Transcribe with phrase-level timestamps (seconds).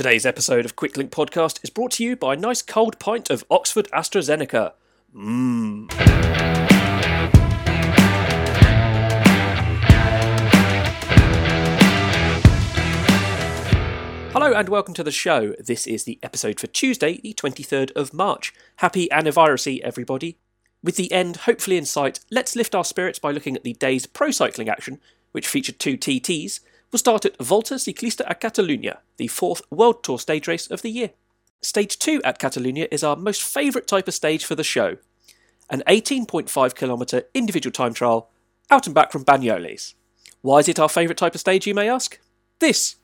[0.00, 3.44] Today's episode of Quicklink Podcast is brought to you by a nice cold pint of
[3.50, 4.72] Oxford AstraZeneca.
[5.14, 5.92] Mmm.
[14.32, 15.54] Hello and welcome to the show.
[15.58, 18.54] This is the episode for Tuesday, the 23rd of March.
[18.76, 20.38] Happy anniversary, everybody.
[20.82, 24.06] With the end hopefully in sight, let's lift our spirits by looking at the day's
[24.06, 24.98] pro cycling action,
[25.32, 26.60] which featured two TTs,
[26.90, 30.90] will start at Volta Ciclista a Catalunya, the fourth World Tour stage race of the
[30.90, 31.10] year.
[31.62, 34.96] Stage 2 at Catalunya is our most favourite type of stage for the show
[35.70, 38.28] an 18.5 kilometre individual time trial
[38.70, 39.94] out and back from Banyoles.
[40.42, 42.18] Why is it our favourite type of stage, you may ask?
[42.58, 42.96] This.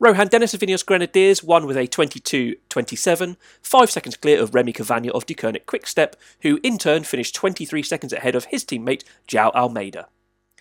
[0.00, 5.10] Rohan Dennis of Ineos Grenadiers won with a 22-27, 5 seconds clear of Rémi Cavagna
[5.10, 10.08] of Deceuninck Quickstep, who in turn finished 23 seconds ahead of his teammate Joao Almeida.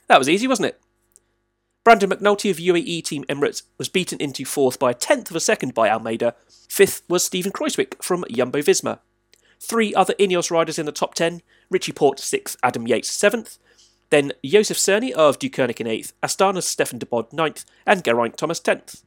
[0.07, 0.81] That was easy, wasn't it?
[1.89, 5.39] Brandon McNulty of UAE Team Emirates was beaten into fourth by a tenth of a
[5.39, 6.35] second by Almeida.
[6.69, 8.99] Fifth was Steven Kruijswijk from Jumbo Visma.
[9.59, 13.57] Three other Ineos riders in the top ten Richie Porte sixth, Adam Yates seventh.
[14.11, 18.59] Then Josef Cerny of Deceuninck in eighth, Astana's Stefan de Bod ninth, and Geraint Thomas
[18.59, 19.03] tenth.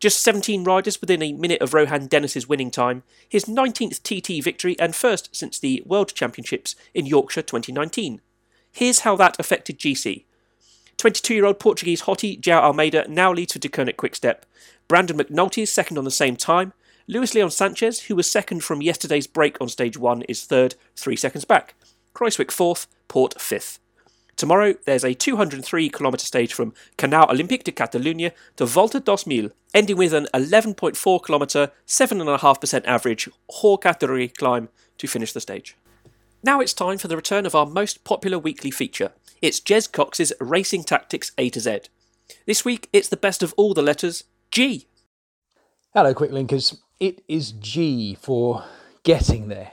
[0.00, 4.76] Just 17 riders within a minute of Rohan Dennis's winning time, his 19th TT victory
[4.80, 8.20] and first since the World Championships in Yorkshire 2019.
[8.72, 10.24] Here's how that affected GC.
[11.06, 14.44] 22 year old Portuguese hottie Joao Almeida now leads for Deceuninck Quickstep.
[14.88, 16.72] Brandon McNulty is second on the same time.
[17.06, 21.14] Luis Leon Sanchez, who was second from yesterday's break on stage one, is third, three
[21.14, 21.76] seconds back.
[22.12, 23.78] Kruijswijk fourth, Porte fifth.
[24.34, 29.52] Tomorrow, there's a 203 kilometre stage from Canal Olympique de Catalunya to Vallter dos Mil,
[29.72, 35.76] ending with an 11.4 kilometre, 7.5% average hors category climb to finish the stage.
[36.42, 39.12] Now it's time for the return of our most popular weekly feature.
[39.42, 41.80] It's Jez Cox's Racing Tactics A to Z.
[42.46, 44.86] This week, it's the best of all the letters G.
[45.92, 46.78] Hello, Quick Linkers.
[46.98, 48.64] It is G for
[49.02, 49.72] getting there.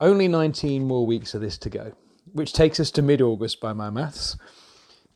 [0.00, 1.92] Only 19 more weeks of this to go,
[2.34, 4.36] which takes us to mid August by my maths.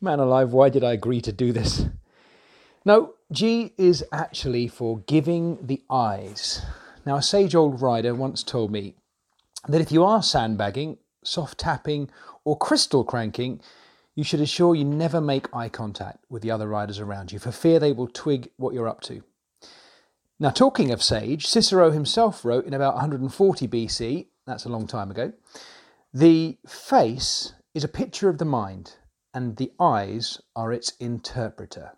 [0.01, 1.85] Man alive, why did I agree to do this?
[2.85, 6.65] No, G is actually for giving the eyes.
[7.05, 8.95] Now, a sage old rider once told me
[9.67, 12.09] that if you are sandbagging, soft tapping,
[12.43, 13.61] or crystal cranking,
[14.15, 17.51] you should ensure you never make eye contact with the other riders around you for
[17.51, 19.23] fear they will twig what you're up to.
[20.39, 25.11] Now, talking of sage, Cicero himself wrote in about 140 BC, that's a long time
[25.11, 25.33] ago,
[26.13, 28.95] the face is a picture of the mind,
[29.33, 31.91] and the eyes are its interpreter.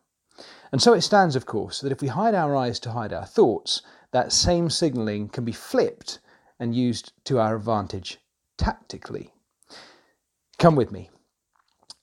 [0.71, 3.25] And so it stands, of course, that if we hide our eyes to hide our
[3.25, 6.19] thoughts, that same signalling can be flipped
[6.59, 8.19] and used to our advantage
[8.57, 9.31] tactically.
[10.57, 11.09] Come with me.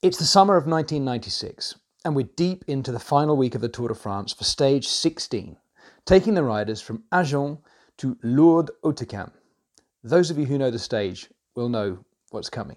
[0.02, 3.88] It's the summer of 1996, and we're deep into the final week of the Tour
[3.88, 5.56] de France for stage 16,
[6.04, 7.58] taking the riders from Agen
[7.98, 9.32] to Lourdes Hautacam.
[10.02, 12.76] Those of you who know the stage will know what's coming.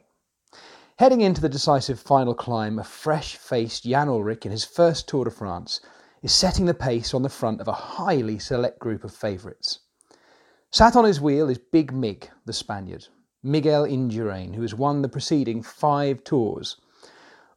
[0.97, 5.25] Heading into the decisive final climb, a fresh faced Jan Ullrich in his first Tour
[5.25, 5.79] de France
[6.23, 9.79] is setting the pace on the front of a highly select group of favourites.
[10.71, 13.07] Sat on his wheel is Big Mig, the Spaniard,
[13.47, 16.75] Miguel Indurain, who has won the preceding five tours.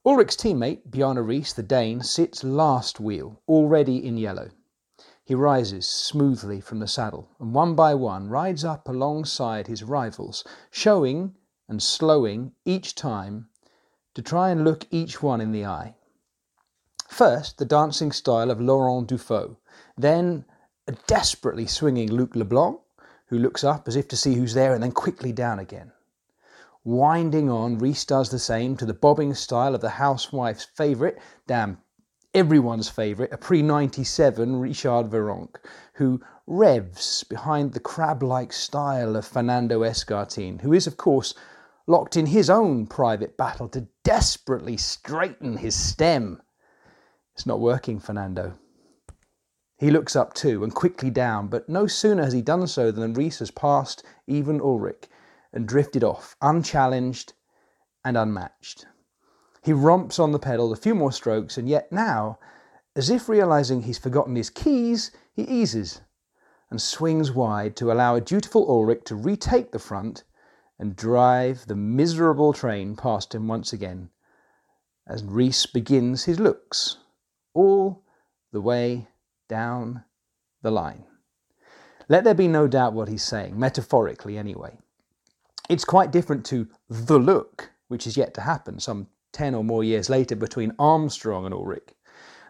[0.07, 4.51] Ullrich's teammate, Bjarne Riis, the Dane, sits last wheel, already in yellow.
[5.25, 10.45] He rises smoothly from the saddle and one by one rides up alongside his rivals,
[10.71, 11.35] showing
[11.69, 13.49] and slowing each time
[14.15, 15.97] to try and look each one in the eye.
[17.09, 19.57] First, the dancing style of Laurent Dufaux,
[19.97, 20.45] then
[20.87, 22.81] a desperately swinging Luc Leblanc,
[23.31, 25.93] who looks up as if to see who's there and then quickly down again.
[26.83, 31.79] Winding on, Riis does the same to the bobbing style of the housewife's favourite, damn,
[32.35, 35.61] everyone's favourite, a pre 97 Richard Virenque,
[35.95, 41.35] who revs behind the crab like style of Fernando Escartin, who is, of course,
[41.87, 46.43] locked in his own private battle to desperately straighten his stem.
[47.35, 48.59] It's not working, Fernando.
[49.81, 53.15] He looks up too and quickly down, but no sooner has he done so than
[53.15, 55.09] Riis has passed even Ullrich
[55.55, 57.33] and drifted off, unchallenged
[58.05, 58.85] and unmatched.
[59.63, 62.39] He romps on the pedal a few more strokes, and yet now,
[62.95, 66.03] as if realizing he's forgotten his keys, he eases
[66.69, 70.25] and swings wide to allow a dutiful Ullrich to retake the front
[70.79, 74.11] and drive the miserable train past him once again
[75.07, 76.99] as Riis begins his looks
[77.55, 78.05] all
[78.53, 79.09] the way
[79.51, 80.05] down
[80.63, 81.05] the line.
[82.09, 84.79] Let there be no doubt what he's saying, metaphorically anyway.
[85.69, 89.85] It's quite different to the look, which is yet to happen some 10 or more
[89.85, 91.91] years later between Armstrong and Ullrich.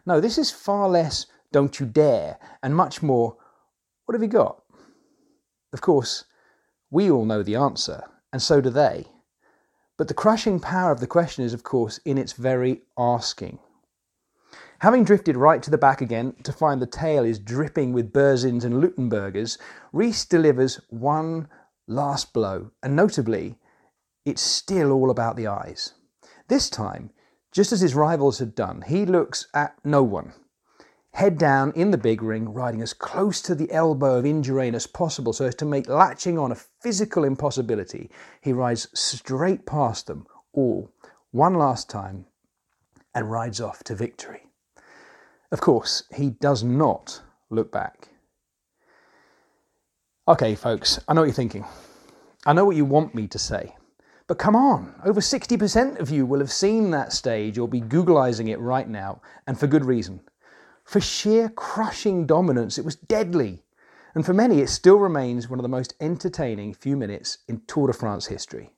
[0.07, 3.37] No, this is far less don't you dare and much more
[4.05, 4.63] What have you got?
[5.73, 6.25] Of course,
[6.91, 9.07] we all know the answer, and so do they.
[9.97, 13.61] But the crushing power of the question is, of course, in its very asking.
[14.81, 18.65] Having drifted right to the back again to find the tail is dripping with Berzins
[18.65, 19.59] and Luttenbergers,
[19.93, 21.49] Riis delivers one
[21.87, 23.59] last blow, and notably,
[24.25, 25.93] it's still all about the eyes.
[26.49, 27.11] This time,
[27.53, 30.33] just as his rivals had done, he looks at no one.
[31.13, 34.87] Head down in the big ring, riding as close to the elbow of Indurain as
[34.87, 38.11] possible so as to make latching on a physical impossibility.
[38.41, 40.91] He rides straight past them all,
[41.33, 42.25] one last time,
[43.15, 44.50] and rides off to victory.
[45.53, 47.21] Of course, he does not
[47.51, 48.09] look back.
[50.29, 51.65] Okay, folks, I know what you're thinking.
[52.47, 53.75] I know what you want me to say.
[54.29, 58.49] But come on, over 60% of you will have seen that stage or be Googleizing
[58.49, 60.21] it right now, and for good reason.
[60.85, 63.65] For sheer crushing dominance, it was deadly.
[64.15, 67.89] And for many, it still remains one of the most entertaining few minutes in Tour
[67.89, 68.71] de France history.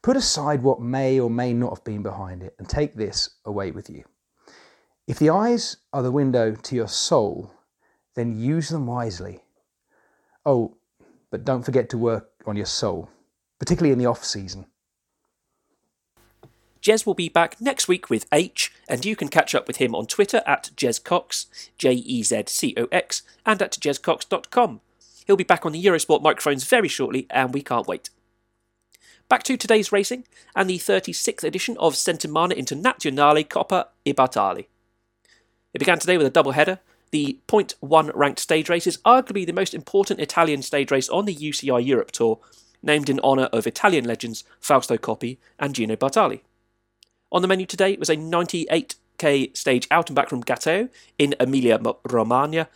[0.00, 3.72] Put aside what may or may not have been behind it and take this away
[3.72, 4.04] with you.
[5.06, 7.52] If the eyes are the window to your soul,
[8.14, 9.40] then use them wisely.
[10.46, 10.76] Oh,
[11.30, 13.10] but don't forget to work on your soul,
[13.58, 14.66] particularly in the off season.
[16.80, 19.94] Jez will be back next week with H, and you can catch up with him
[19.94, 21.46] on Twitter at JezCox,
[21.78, 24.80] J E Z C O X, and at jezcox.com.
[25.26, 28.10] He'll be back on the Eurosport microphones very shortly, and we can't wait.
[29.28, 30.24] Back to today's racing
[30.54, 34.66] and the 36th edition of Settimana Internazionale Coppa i Bartali.
[35.74, 36.78] It began today with a double header.
[37.10, 41.24] The point 1 ranked stage race is arguably the most important Italian stage race on
[41.24, 42.38] the UCI Europe Tour,
[42.80, 46.40] named in honour of Italian legends Fausto Coppi and Gino Bartali.
[47.32, 50.88] On the menu today was a 98k stage out and back from Gatteo
[51.18, 52.68] in Emilia Romagna,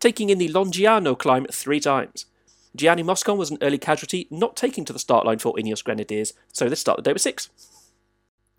[0.00, 2.26] taking in the Longiano climb three times.
[2.74, 6.32] Gianni Moscon was an early casualty, not taking to the start line for Ineos Grenadiers,
[6.52, 7.48] so they started the day with six.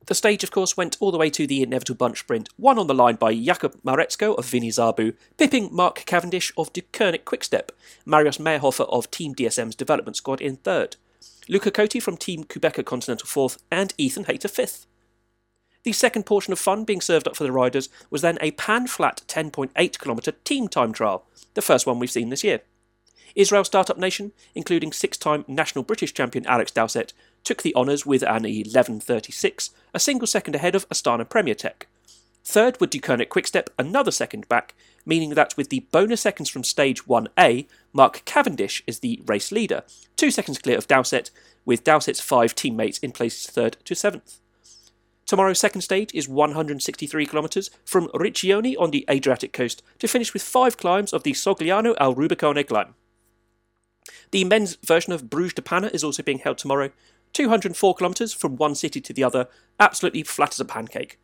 [0.08, 2.88] The stage, of course, went all the way to the inevitable bunch sprint, won on
[2.88, 7.72] the line by Jakub Mareczko of Vini Zabu, pipping Mark Cavendish of Deceuninck Quickstep,
[8.06, 10.96] Marius Mayrhofer of Team DSM's development squad in third,
[11.48, 14.88] Luca Coati from Team Qhubeka Continental fourth, and Ethan Hayter fifth.
[15.84, 18.88] The second portion of fun being served up for the riders was then a pan
[18.88, 22.62] flat 10.8 kilometre team time trial, the first one we've seen this year.
[23.36, 27.14] Israel Startup Nation, including six time national British champion Alex Dowsett,
[27.44, 31.88] took the honours with an 11.36, a single second ahead of Astana Premier Tech.
[32.44, 34.74] Third were Deceuninck Quickstep, another second back,
[35.06, 39.84] meaning that with the bonus seconds from stage 1A, Mark Cavendish is the race leader,
[40.18, 41.30] two seconds clear of Dowsett,
[41.66, 44.40] with Dowsett's five teammates in places third to seventh.
[45.26, 50.44] Tomorrow's second stage is 163 kilometres from Riccione on the Adriatic coast to finish with
[50.44, 52.96] five climbs of the Sogliano al Rubicone climb.
[54.32, 56.90] The men's version of Bruges de Panne is also being held tomorrow,
[57.34, 59.48] 204 kilometres from one city to the other,
[59.80, 61.20] absolutely flat as a pancake.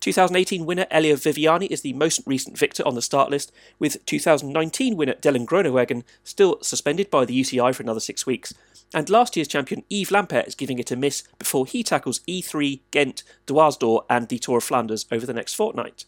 [0.00, 4.96] 2018 winner Elia Viviani is the most recent victor on the start list, with 2019
[4.96, 8.52] winner Dylan Groenewegen still suspended by the UCI for another six weeks,
[8.92, 12.80] and last year's champion Yves Lampaert is giving it a miss before he tackles E3,
[12.90, 16.04] Ghent, Dwars and the Tour of Flanders over the next fortnight.